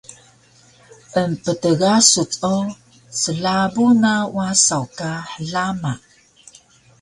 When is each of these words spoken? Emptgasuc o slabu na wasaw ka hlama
Emptgasuc 1.21 2.31
o 2.53 2.55
slabu 3.21 3.85
na 4.01 4.13
wasaw 4.35 4.83
ka 4.97 5.11
hlama 5.33 5.93